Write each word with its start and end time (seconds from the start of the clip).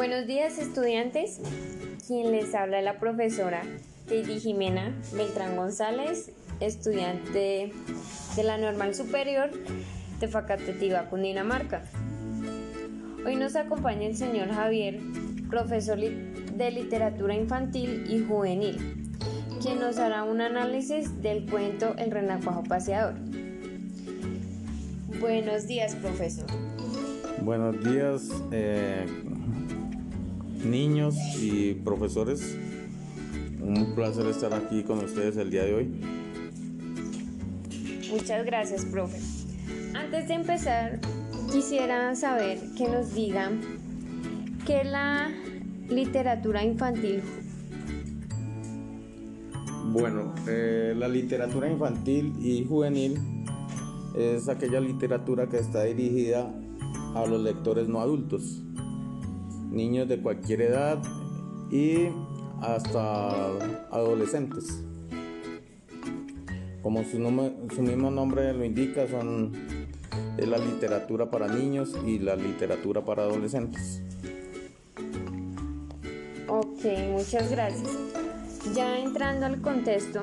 Buenos 0.00 0.26
días 0.26 0.56
estudiantes, 0.56 1.42
quien 2.06 2.32
les 2.32 2.54
habla 2.54 2.78
es 2.78 2.84
la 2.86 2.98
profesora 2.98 3.60
Teddy 4.08 4.40
Jimena 4.40 4.96
Beltrán 5.12 5.56
González, 5.56 6.32
estudiante 6.58 7.70
de 8.34 8.42
la 8.42 8.56
Normal 8.56 8.94
Superior 8.94 9.50
de 10.18 10.26
Facatetiva, 10.26 11.10
Cundinamarca. 11.10 11.82
Hoy 13.26 13.36
nos 13.36 13.56
acompaña 13.56 14.06
el 14.06 14.16
señor 14.16 14.48
Javier, 14.48 15.00
profesor 15.50 15.98
de 15.98 16.70
literatura 16.70 17.34
infantil 17.34 18.06
y 18.08 18.24
juvenil, 18.24 19.12
quien 19.60 19.80
nos 19.80 19.98
hará 19.98 20.24
un 20.24 20.40
análisis 20.40 21.20
del 21.20 21.44
cuento 21.44 21.94
El 21.98 22.10
renacuajo 22.10 22.62
paseador. 22.62 23.16
Buenos 25.20 25.66
días, 25.66 25.94
profesor. 25.96 26.46
Buenos 27.42 27.82
días, 27.84 28.30
eh, 28.50 29.06
niños 30.64 31.16
y 31.40 31.74
profesores. 31.74 32.56
Un 33.60 33.94
placer 33.94 34.26
estar 34.26 34.54
aquí 34.54 34.82
con 34.82 34.98
ustedes 34.98 35.36
el 35.36 35.50
día 35.50 35.64
de 35.64 35.74
hoy. 35.74 36.00
Muchas 38.10 38.44
gracias, 38.44 38.84
profe. 38.86 39.18
Antes 39.94 40.28
de 40.28 40.34
empezar, 40.34 41.00
quisiera 41.52 42.14
saber 42.14 42.58
que 42.76 42.88
nos 42.88 43.14
digan 43.14 43.60
qué 44.66 44.80
es 44.80 44.90
la 44.90 45.30
literatura 45.88 46.64
infantil. 46.64 47.22
Bueno, 49.92 50.34
eh, 50.46 50.94
la 50.96 51.08
literatura 51.08 51.70
infantil 51.70 52.32
y 52.40 52.64
juvenil 52.64 53.18
es 54.16 54.48
aquella 54.48 54.80
literatura 54.80 55.48
que 55.48 55.58
está 55.58 55.84
dirigida 55.84 56.52
a 57.14 57.26
los 57.26 57.40
lectores 57.40 57.88
no 57.88 58.00
adultos 58.00 58.62
niños 59.70 60.08
de 60.08 60.20
cualquier 60.20 60.62
edad 60.62 60.98
y 61.70 62.08
hasta 62.60 63.30
adolescentes. 63.90 64.82
Como 66.82 67.04
su, 67.04 67.18
su 67.74 67.82
mismo 67.82 68.10
nombre 68.10 68.52
lo 68.52 68.64
indica, 68.64 69.06
son 69.08 69.52
es 70.36 70.48
la 70.48 70.58
literatura 70.58 71.30
para 71.30 71.48
niños 71.48 71.94
y 72.06 72.18
la 72.18 72.36
literatura 72.36 73.04
para 73.04 73.22
adolescentes. 73.22 74.02
Ok, 76.48 76.84
muchas 77.12 77.50
gracias. 77.50 77.90
Ya 78.74 78.98
entrando 78.98 79.46
al 79.46 79.60
contexto, 79.60 80.22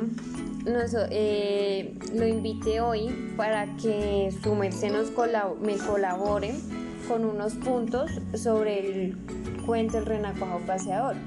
eh, 1.10 1.94
lo 2.14 2.28
invité 2.28 2.82
hoy 2.82 3.34
para 3.38 3.76
que 3.78 4.32
su 4.44 4.54
merced 4.56 4.92
nos 4.92 5.12
me 5.62 5.78
colabore 5.78 6.54
con 7.08 7.26
unos 7.26 7.54
puntos 7.54 8.12
sobre 8.36 8.80
el 8.80 9.18
cuento 9.68 9.98
El 9.98 10.06
Renacuajo 10.06 10.62
Paseador. 10.66 11.18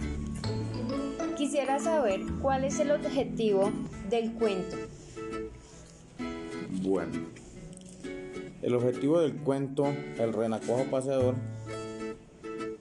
Quisiera 1.36 1.78
saber 1.78 2.22
cuál 2.40 2.64
es 2.64 2.80
el 2.80 2.90
objetivo 2.90 3.70
del 4.08 4.32
cuento. 4.32 4.76
Bueno, 6.82 7.12
el 8.62 8.74
objetivo 8.74 9.20
del 9.20 9.34
cuento 9.34 9.92
El 10.18 10.32
Renacuajo 10.32 10.84
Paseador, 10.90 11.34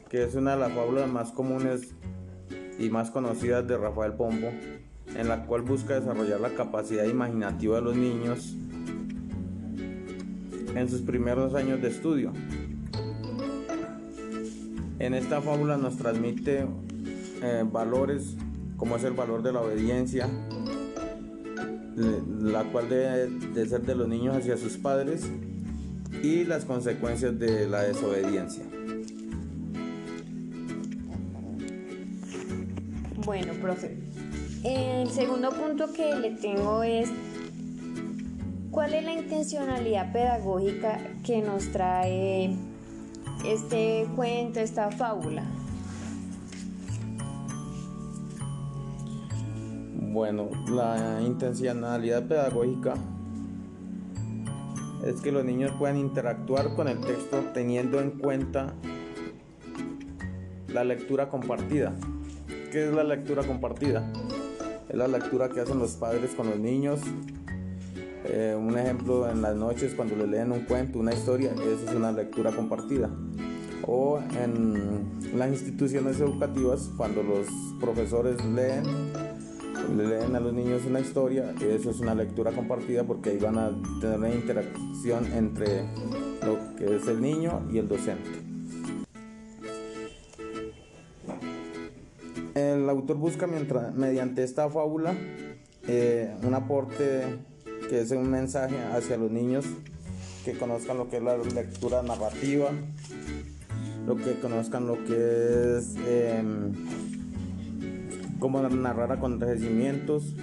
que 0.08 0.24
es 0.24 0.34
una 0.34 0.54
de 0.54 0.62
las 0.62 0.72
fábulas 0.72 1.10
más 1.10 1.34
comunes 1.34 1.94
y 2.80 2.90
más 2.90 3.12
conocidas 3.12 3.68
de 3.68 3.78
Rafael 3.78 4.14
Pombo, 4.14 4.48
en 5.14 5.28
la 5.28 5.46
cual 5.46 5.64
busca 5.64 6.00
desarrollar 6.00 6.40
la 6.40 6.52
capacidad 6.52 7.04
imaginativa 7.04 7.76
de 7.76 7.82
los 7.82 7.98
niños 7.98 8.56
en 10.74 10.90
sus 10.90 11.02
primeros 11.02 11.54
años 11.54 11.82
de 11.82 11.90
estudio. 11.90 12.32
En 15.00 15.14
esta 15.14 15.42
fábula 15.42 15.78
nos 15.78 15.96
transmite 15.96 16.68
eh, 17.42 17.64
valores 17.66 18.36
como 18.76 18.98
es 18.98 19.04
el 19.06 19.14
valor 19.14 19.42
de 19.44 19.54
la 19.54 19.62
obediencia, 19.62 20.28
la 21.96 22.64
cual 22.66 22.90
debe 22.90 23.28
de 23.28 23.66
ser 23.68 23.82
de 23.82 23.96
los 23.96 24.08
niños 24.08 24.36
hacia 24.36 24.58
sus 24.58 24.78
padres 24.78 25.30
y 26.22 26.44
las 26.44 26.66
consecuencias 26.66 27.38
de 27.40 27.68
la 27.68 27.84
desobediencia. 27.84 28.64
Bueno, 33.26 33.54
profe, 33.62 33.98
el 34.64 35.10
segundo 35.10 35.52
punto 35.52 35.94
que 35.94 36.16
le 36.16 36.32
tengo 36.32 36.84
es 36.84 37.10
¿cuál 38.72 38.94
es 38.94 39.04
la 39.04 39.14
intencionalidad 39.14 40.12
pedagógica 40.12 41.00
que 41.24 41.42
nos 41.42 41.72
trae 41.72 42.56
este 43.46 44.08
cuento, 44.16 44.60
esta 44.60 44.92
fábula? 44.92 45.44
Bueno, 50.12 50.50
la 50.70 51.22
intencionalidad 51.22 52.28
pedagógica 52.28 52.96
es 55.06 55.22
que 55.22 55.32
los 55.32 55.46
niños 55.46 55.72
puedan 55.78 55.98
interactuar 55.98 56.76
con 56.76 56.88
el 56.88 57.00
texto 57.00 57.44
teniendo 57.54 58.02
en 58.02 58.12
cuenta 58.12 58.74
la 60.68 60.84
lectura 60.84 61.30
compartida. 61.30 61.94
¿Qué 62.72 62.88
es 62.88 62.94
la 62.94 63.04
lectura 63.04 63.44
compartida? 63.44 64.12
Es 64.90 64.96
la 64.96 65.08
lectura 65.08 65.50
que 65.50 65.62
hacen 65.62 65.80
los 65.80 65.92
padres 65.94 66.34
con 66.36 66.50
los 66.50 66.60
niños 66.60 67.00
eh, 68.32 68.56
un 68.56 68.78
ejemplo 68.78 69.28
en 69.28 69.42
las 69.42 69.56
noches 69.56 69.96
cuando 69.96 70.16
le 70.16 70.28
leen 70.28 70.52
un 70.52 70.62
cuento, 70.62 71.00
una 71.00 71.14
historia, 71.14 71.52
eso 71.54 71.90
es 71.90 71.96
una 71.96 72.12
lectura 72.12 72.52
compartida. 72.52 73.10
O 73.86 74.20
en 74.38 75.38
las 75.38 75.50
instituciones 75.50 76.20
educativas, 76.20 76.90
cuando 76.98 77.24
los 77.24 77.48
profesores 77.80 78.44
leen, 78.46 78.84
le 79.96 80.08
leen 80.08 80.36
a 80.36 80.40
los 80.40 80.54
niños 80.54 80.84
una 80.86 81.00
historia, 81.00 81.54
eso 81.62 81.90
es 81.90 82.00
una 82.00 82.14
lectura 82.14 82.52
compartida 82.52 83.04
porque 83.04 83.32
ahí 83.32 83.38
van 83.38 83.58
a 83.58 83.72
tener 84.02 84.18
una 84.18 84.30
interacción 84.30 85.26
entre 85.34 85.86
lo 86.46 86.76
que 86.76 86.96
es 86.98 87.08
el 87.08 87.22
niño 87.22 87.68
y 87.72 87.78
el 87.78 87.88
docente. 87.88 88.30
El 92.56 92.90
autor 92.90 93.18
busca 93.18 93.48
mediante 93.48 94.44
esta 94.44 94.70
fábula 94.70 95.14
eh, 95.88 96.36
un 96.44 96.54
aporte 96.54 97.24
que 97.90 98.02
es 98.02 98.12
un 98.12 98.30
mensaje 98.30 98.76
hacia 98.94 99.18
los 99.18 99.32
niños 99.32 99.66
que 100.46 100.54
conozcan 100.54 100.98
lo 100.98 101.10
que 101.10 101.18
es 101.18 101.24
la 101.24 101.38
lectura 101.38 102.04
narrativa, 102.04 102.70
lo 104.08 104.16
que 104.16 104.40
conozcan 104.40 104.88
lo 104.88 105.04
que 105.06 105.78
es 105.78 105.96
em, 106.08 106.74
cómo 108.40 108.62
narrar 108.62 109.12
acontecimientos, 109.12 110.36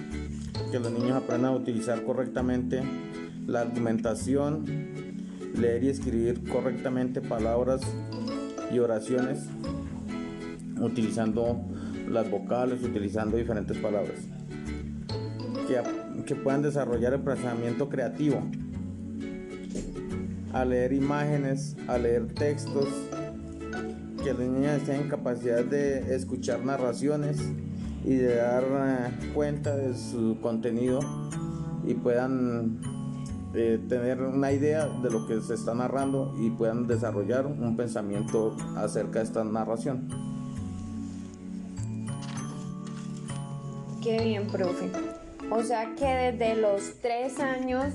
que 0.71 0.79
los 0.79 0.91
niños 0.91 1.11
aprendan 1.11 1.53
a 1.53 1.55
utilizar 1.55 2.03
correctamente 2.03 2.81
la 3.45 3.61
argumentación, 3.61 4.65
leer 5.55 5.83
y 5.83 5.89
escribir 5.89 6.43
correctamente 6.49 7.21
palabras 7.21 7.81
y 8.71 8.79
oraciones, 8.79 9.45
utilizando 10.79 11.61
las 12.09 12.29
vocales, 12.29 12.83
utilizando 12.83 13.37
diferentes 13.37 13.77
palabras 13.77 14.19
que, 16.25 16.35
puedan 16.35 16.61
desarrollar 16.61 17.13
el 17.13 17.21
pensamiento 17.21 17.89
creativo, 17.89 18.41
a 20.53 20.65
leer 20.65 20.93
imágenes, 20.93 21.75
a 21.87 21.97
leer 21.97 22.27
textos, 22.27 22.87
que 24.27 24.33
los 24.33 24.49
niños 24.49 24.83
tengan 24.83 25.07
capacidad 25.07 25.63
de 25.63 26.13
escuchar 26.13 26.59
narraciones 26.59 27.37
y 28.03 28.15
de 28.15 28.35
dar 28.35 28.63
eh, 28.63 29.31
cuenta 29.33 29.73
de 29.73 29.95
su 29.95 30.37
contenido 30.41 30.99
y 31.85 31.93
puedan 31.93 32.81
eh, 33.53 33.79
tener 33.87 34.21
una 34.21 34.51
idea 34.51 34.85
de 34.85 35.09
lo 35.11 35.25
que 35.27 35.39
se 35.39 35.53
está 35.53 35.73
narrando 35.73 36.35
y 36.41 36.49
puedan 36.49 36.87
desarrollar 36.87 37.45
un 37.45 37.77
pensamiento 37.77 38.57
acerca 38.75 39.19
de 39.19 39.25
esta 39.25 39.45
narración. 39.45 40.09
Qué 44.03 44.25
bien, 44.25 44.47
profe. 44.47 44.91
O 45.49 45.63
sea 45.63 45.95
que 45.95 46.05
desde 46.05 46.59
los 46.59 46.99
tres 47.01 47.39
años 47.39 47.93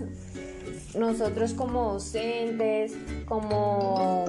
nosotros 0.99 1.52
como 1.52 1.93
docentes, 1.93 2.96
como 3.26 4.25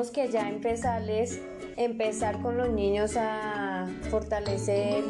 tenemos 0.00 0.10
que 0.10 0.30
ya 0.30 0.48
empezarles, 0.48 1.40
empezar 1.76 2.40
con 2.40 2.56
los 2.56 2.70
niños 2.70 3.16
a 3.16 3.86
fortalecer. 4.10 5.04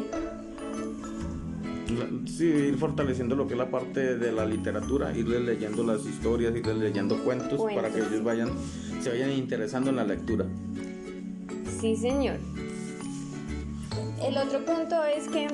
Sí, 2.25 2.45
ir 2.45 2.77
fortaleciendo 2.77 3.35
lo 3.35 3.47
que 3.47 3.53
es 3.53 3.57
la 3.57 3.69
parte 3.69 4.17
de 4.17 4.31
la 4.31 4.45
literatura, 4.45 5.15
irles 5.15 5.41
leyendo 5.41 5.83
las 5.83 6.05
historias, 6.05 6.53
irles 6.55 6.77
leyendo 6.77 7.23
cuentos, 7.23 7.59
cuentos. 7.59 7.73
para 7.73 7.93
que 7.93 7.99
ellos 7.99 8.23
vayan, 8.23 8.49
se 9.01 9.09
vayan 9.09 9.31
interesando 9.31 9.89
en 9.89 9.95
la 9.97 10.03
lectura. 10.03 10.45
Sí, 11.79 11.95
señor. 11.95 12.37
El 14.21 14.37
otro 14.37 14.65
punto 14.65 15.03
es 15.05 15.27
que 15.27 15.47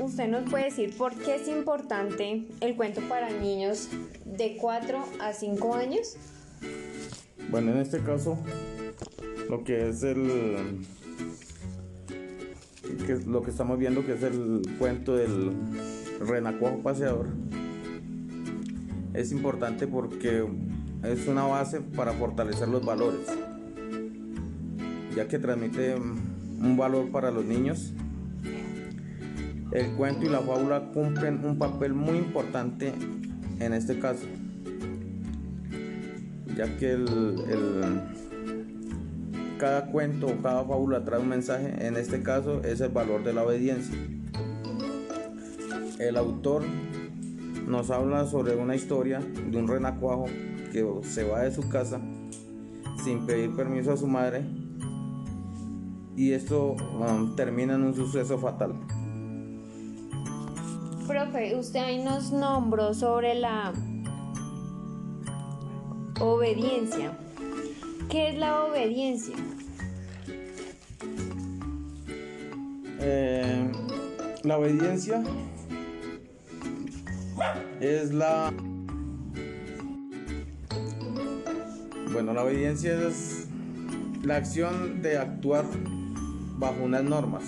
¿Usted 0.00 0.28
nos 0.28 0.48
puede 0.48 0.66
decir 0.66 0.96
por 0.96 1.12
qué 1.16 1.34
es 1.34 1.48
importante 1.48 2.44
el 2.60 2.76
cuento 2.76 3.00
para 3.08 3.30
niños 3.30 3.88
de 4.24 4.56
4 4.56 5.04
a 5.20 5.32
5 5.32 5.74
años? 5.74 6.16
Bueno, 7.50 7.72
en 7.72 7.78
este 7.78 8.00
caso, 8.00 8.38
lo 9.48 9.64
que 9.64 9.88
es 9.88 10.02
el 10.02 10.84
que 13.06 13.12
es 13.14 13.26
lo 13.26 13.42
que 13.42 13.50
estamos 13.50 13.78
viendo 13.78 14.04
que 14.04 14.12
es 14.14 14.22
el 14.22 14.62
cuento 14.78 15.16
del 15.16 15.52
renacuajo 16.20 16.78
paseador 16.78 17.28
es 19.14 19.32
importante 19.32 19.86
porque 19.86 20.46
es 21.04 21.26
una 21.26 21.44
base 21.44 21.80
para 21.80 22.12
fortalecer 22.12 22.68
los 22.68 22.84
valores 22.84 23.26
ya 25.16 25.26
que 25.26 25.38
transmite 25.38 25.94
un 25.94 26.76
valor 26.76 27.10
para 27.10 27.30
los 27.30 27.44
niños. 27.44 27.92
El 29.72 29.92
cuento 29.92 30.26
y 30.26 30.28
la 30.28 30.40
fábula 30.40 30.90
cumplen 30.92 31.44
un 31.44 31.58
papel 31.58 31.94
muy 31.94 32.18
importante 32.18 32.92
en 33.58 33.72
este 33.72 33.98
caso 33.98 34.26
ya 36.58 36.76
que 36.76 36.90
el, 36.90 38.02
cada 39.58 39.86
cuento 39.86 40.26
o 40.26 40.42
cada 40.42 40.64
fábula 40.64 41.04
trae 41.04 41.20
un 41.20 41.28
mensaje, 41.28 41.86
en 41.86 41.96
este 41.96 42.24
caso 42.24 42.64
es 42.64 42.80
el 42.80 42.88
valor 42.88 43.22
de 43.22 43.32
la 43.32 43.44
obediencia. 43.44 43.96
El 46.00 46.16
autor 46.16 46.64
nos 47.64 47.92
habla 47.92 48.26
sobre 48.26 48.56
una 48.56 48.74
historia 48.74 49.20
de 49.20 49.56
un 49.56 49.68
renacuajo 49.68 50.24
que 50.72 50.84
se 51.02 51.22
va 51.22 51.42
de 51.42 51.52
su 51.52 51.68
casa 51.68 52.00
sin 53.04 53.24
pedir 53.24 53.54
permiso 53.54 53.92
a 53.92 53.96
su 53.96 54.08
madre 54.08 54.44
y 56.16 56.32
esto 56.32 56.72
um, 56.72 57.36
termina 57.36 57.74
en 57.74 57.84
un 57.84 57.94
suceso 57.94 58.36
fatal. 58.36 58.74
Profe, 61.06 61.56
usted 61.56 61.78
ahí 61.78 62.02
nos 62.02 62.32
nombró 62.32 62.92
sobre 62.94 63.36
la 63.36 63.72
Obediencia. 66.20 67.12
¿Qué 68.10 68.30
es 68.30 68.38
la 68.38 68.64
obediencia? 68.64 69.36
Eh, 73.00 73.70
la 74.42 74.58
obediencia 74.58 75.22
es 77.80 78.12
la... 78.12 78.52
Bueno, 82.12 82.32
la 82.32 82.42
obediencia 82.42 83.00
es 83.08 83.46
la 84.22 84.36
acción 84.36 85.02
de 85.02 85.18
actuar 85.18 85.64
bajo 86.58 86.82
unas 86.82 87.04
normas 87.04 87.44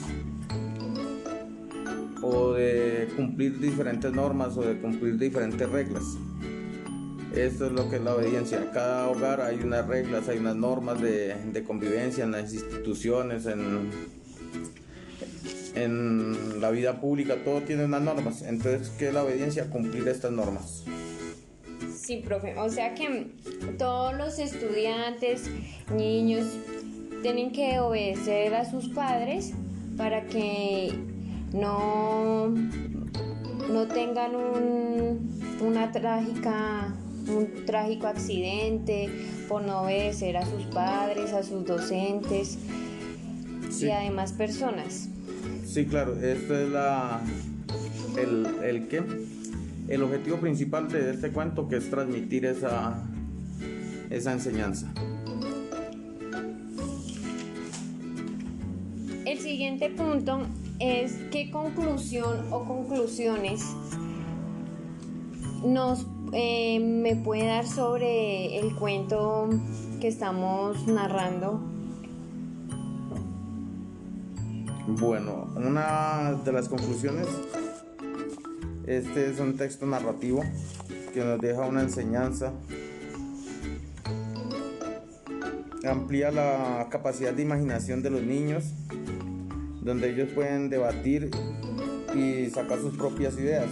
o 2.22 2.52
de 2.52 3.08
cumplir 3.16 3.58
diferentes 3.58 4.12
normas 4.12 4.56
o 4.56 4.62
de 4.62 4.78
cumplir 4.80 5.18
diferentes 5.18 5.68
reglas. 5.68 6.04
Esto 7.34 7.66
es 7.66 7.72
lo 7.72 7.88
que 7.88 7.96
es 7.96 8.02
la 8.02 8.14
obediencia. 8.14 8.58
En 8.58 8.68
cada 8.68 9.08
hogar 9.08 9.40
hay 9.40 9.60
unas 9.60 9.86
reglas, 9.86 10.28
hay 10.28 10.38
unas 10.38 10.56
normas 10.56 11.00
de, 11.00 11.64
convivencia 11.66 12.24
en 12.24 12.32
las 12.32 12.52
instituciones, 12.52 13.46
en, 13.46 13.90
en 15.74 16.60
la 16.60 16.70
vida 16.70 17.00
pública, 17.00 17.36
todo 17.44 17.60
tiene 17.60 17.84
unas 17.84 18.02
normas. 18.02 18.42
Entonces, 18.42 18.90
¿qué 18.98 19.08
es 19.08 19.14
la 19.14 19.22
obediencia? 19.22 19.70
Cumplir 19.70 20.08
estas 20.08 20.32
normas. 20.32 20.84
Sí, 21.94 22.16
profe. 22.16 22.58
O 22.58 22.68
sea 22.68 22.94
que 22.94 23.28
todos 23.78 24.14
los 24.16 24.40
estudiantes, 24.40 25.48
niños, 25.94 26.46
tienen 27.22 27.52
que 27.52 27.78
obedecer 27.78 28.54
a 28.54 28.68
sus 28.68 28.88
padres 28.88 29.52
para 29.96 30.26
que 30.26 30.92
no, 31.52 32.48
no 32.48 33.86
tengan 33.86 34.32
una 35.60 35.92
trágica 35.92 36.94
un 37.28 37.64
trágico 37.66 38.06
accidente, 38.06 39.08
por 39.48 39.62
no 39.62 39.82
obedecer 39.82 40.36
a 40.36 40.46
sus 40.46 40.64
padres, 40.66 41.32
a 41.32 41.42
sus 41.42 41.64
docentes 41.64 42.58
y 43.80 43.90
además 43.90 44.32
personas. 44.32 45.08
Sí, 45.64 45.86
claro, 45.86 46.16
esto 46.20 46.58
es 46.58 46.68
la 46.70 47.20
el, 48.16 48.46
el 48.62 48.88
qué? 48.88 49.02
El 49.88 50.02
objetivo 50.02 50.36
principal 50.38 50.88
de 50.88 51.10
este 51.10 51.30
cuento 51.30 51.68
que 51.68 51.76
es 51.76 51.90
transmitir 51.90 52.46
esa 52.46 53.02
esa 54.10 54.32
enseñanza. 54.32 54.92
El 59.24 59.38
siguiente 59.38 59.90
punto 59.90 60.40
es 60.80 61.14
qué 61.30 61.50
conclusión 61.50 62.52
o 62.52 62.64
conclusiones 62.64 63.64
nos 65.64 66.06
eh, 66.32 66.78
me 66.80 67.16
puede 67.16 67.46
dar 67.46 67.66
sobre 67.66 68.58
el 68.58 68.74
cuento 68.76 69.50
que 70.00 70.08
estamos 70.08 70.86
narrando. 70.86 71.60
Bueno, 74.86 75.48
una 75.56 76.32
de 76.44 76.52
las 76.52 76.68
conclusiones, 76.68 77.26
este 78.86 79.30
es 79.30 79.38
un 79.38 79.56
texto 79.56 79.86
narrativo 79.86 80.42
que 81.12 81.24
nos 81.24 81.40
deja 81.40 81.60
una 81.62 81.82
enseñanza, 81.82 82.52
amplía 85.84 86.30
la 86.30 86.88
capacidad 86.90 87.32
de 87.32 87.42
imaginación 87.42 88.02
de 88.02 88.10
los 88.10 88.22
niños, 88.22 88.72
donde 89.82 90.10
ellos 90.10 90.30
pueden 90.34 90.70
debatir 90.70 91.30
y 92.14 92.50
sacar 92.50 92.78
sus 92.78 92.96
propias 92.96 93.34
ideas 93.38 93.68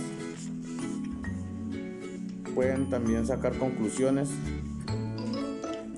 pueden 2.59 2.91
también 2.91 3.25
sacar 3.25 3.57
conclusiones 3.57 4.31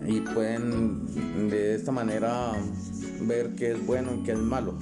y 0.06 0.20
pueden 0.20 1.48
de 1.48 1.74
esta 1.74 1.90
manera 1.90 2.52
ver 3.22 3.54
qué 3.54 3.70
es 3.70 3.86
bueno 3.86 4.10
y 4.14 4.24
qué 4.24 4.32
es 4.32 4.38
malo. 4.38 4.74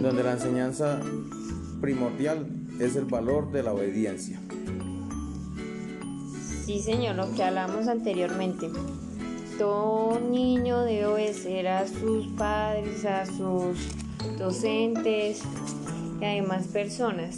Donde 0.00 0.22
la 0.22 0.32
enseñanza 0.32 0.98
primordial 1.82 2.46
es 2.80 2.96
el 2.96 3.04
valor 3.04 3.52
de 3.52 3.62
la 3.62 3.74
obediencia. 3.74 4.40
Sí, 6.64 6.80
señor, 6.80 7.16
lo 7.16 7.30
que 7.34 7.42
hablamos 7.44 7.86
anteriormente. 7.86 8.70
Todo 9.58 10.20
niño 10.20 10.84
debe 10.84 11.04
obedecer 11.04 11.68
a 11.68 11.86
sus 11.86 12.28
padres, 12.28 13.04
a 13.04 13.26
sus 13.26 13.76
docentes 14.38 15.42
y 16.18 16.24
a 16.24 16.28
demás 16.28 16.66
personas. 16.68 17.36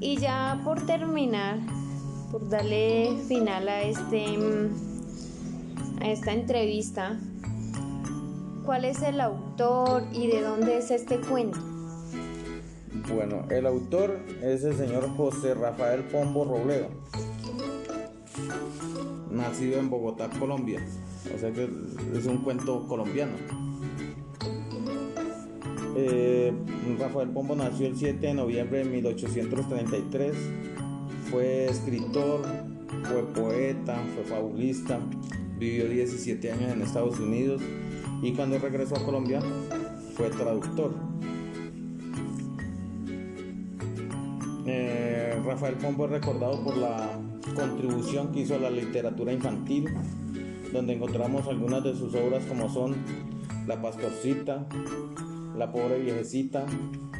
Y 0.00 0.16
ya 0.16 0.58
por 0.64 0.80
terminar, 0.86 1.58
por 2.32 2.48
darle 2.48 3.16
final 3.28 3.68
a 3.68 3.82
este 3.82 4.38
a 6.00 6.08
esta 6.08 6.32
entrevista, 6.32 7.20
¿cuál 8.64 8.86
es 8.86 9.02
el 9.02 9.20
autor 9.20 10.04
y 10.12 10.28
de 10.28 10.40
dónde 10.40 10.78
es 10.78 10.90
este 10.90 11.20
cuento? 11.20 11.58
Bueno, 13.14 13.44
el 13.50 13.66
autor 13.66 14.18
es 14.42 14.64
el 14.64 14.74
señor 14.74 15.14
José 15.16 15.52
Rafael 15.52 16.04
Pombo 16.04 16.46
Robledo, 16.46 16.88
nacido 19.30 19.78
en 19.78 19.90
Bogotá, 19.90 20.30
Colombia. 20.38 20.80
O 21.34 21.38
sea 21.38 21.52
que 21.52 21.68
es 22.14 22.24
un 22.24 22.38
cuento 22.38 22.86
colombiano. 22.88 23.69
Eh, 26.02 26.52
Rafael 26.98 27.28
Pombo 27.28 27.54
nació 27.54 27.86
el 27.86 27.96
7 27.96 28.26
de 28.28 28.34
noviembre 28.34 28.78
de 28.78 28.84
1833. 28.86 30.34
Fue 31.30 31.66
escritor, 31.66 32.40
fue 33.04 33.22
poeta, 33.34 34.02
fue 34.14 34.24
fabulista, 34.24 34.98
vivió 35.58 35.86
17 35.88 36.52
años 36.52 36.72
en 36.72 36.82
Estados 36.82 37.20
Unidos 37.20 37.60
y 38.22 38.32
cuando 38.32 38.58
regresó 38.58 38.96
a 38.96 39.04
Colombia 39.04 39.40
fue 40.14 40.30
traductor. 40.30 40.94
Eh, 44.66 45.38
Rafael 45.44 45.74
Pombo 45.74 46.06
es 46.06 46.12
recordado 46.12 46.64
por 46.64 46.78
la 46.78 47.10
contribución 47.54 48.32
que 48.32 48.40
hizo 48.40 48.54
a 48.54 48.58
la 48.58 48.70
literatura 48.70 49.32
infantil, 49.32 49.84
donde 50.72 50.94
encontramos 50.94 51.46
algunas 51.46 51.84
de 51.84 51.94
sus 51.94 52.14
obras 52.14 52.44
como 52.46 52.70
son 52.70 52.96
La 53.66 53.80
Pastorcita, 53.82 54.66
la 55.60 55.70
pobre 55.70 55.98
viejecita, 55.98 56.64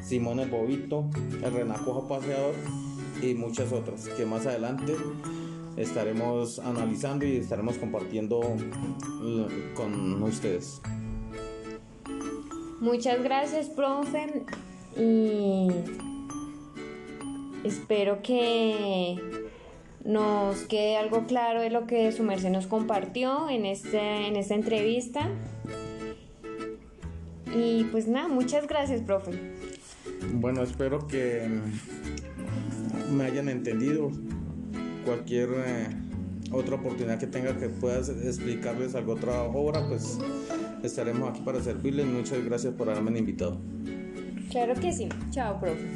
Simón 0.03 0.41
el 0.41 0.49
Bobito, 0.49 1.05
El 1.45 1.53
Renacuajo 1.53 2.09
Paseador 2.09 2.55
y 3.23 3.35
muchas 3.35 3.71
otras 3.71 4.09
que 4.09 4.25
más 4.25 4.47
adelante 4.47 4.97
estaremos 5.77 6.59
analizando 6.59 7.27
y 7.27 7.37
estaremos 7.37 7.77
compartiendo 7.77 8.41
con 9.75 10.23
ustedes. 10.23 10.81
Muchas 12.81 13.23
gracias, 13.23 13.69
profe. 13.69 14.43
Y 14.97 15.69
espero 17.63 18.23
que 18.23 19.19
nos 20.03 20.63
quede 20.63 20.97
algo 20.97 21.25
claro 21.27 21.61
de 21.61 21.69
lo 21.69 21.87
que 21.87 22.11
su 22.11 22.23
merced 22.23 22.49
nos 22.49 22.67
compartió 22.67 23.51
en, 23.51 23.67
este, 23.67 24.29
en 24.29 24.37
esta 24.37 24.55
entrevista. 24.55 25.29
Y 27.61 27.85
pues 27.85 28.09
nada, 28.09 28.27
muchas 28.27 28.67
gracias, 28.67 29.03
profe. 29.03 29.33
Bueno, 30.33 30.63
espero 30.63 31.07
que 31.07 31.47
me 33.13 33.25
hayan 33.25 33.49
entendido. 33.51 34.11
Cualquier 35.05 35.51
eh, 35.67 35.87
otra 36.53 36.77
oportunidad 36.77 37.19
que 37.19 37.27
tenga 37.27 37.59
que 37.59 37.69
puedas 37.69 38.09
explicarles 38.09 38.95
alguna 38.95 39.19
otra 39.19 39.43
obra, 39.43 39.87
pues 39.89 40.19
estaremos 40.83 41.29
aquí 41.31 41.43
para 41.43 41.61
servirles. 41.61 42.07
Muchas 42.07 42.43
gracias 42.45 42.73
por 42.75 42.89
haberme 42.89 43.19
invitado. 43.19 43.61
Claro 44.51 44.75
que 44.75 44.93
sí. 44.93 45.09
Chao, 45.31 45.61
profe. 45.61 45.87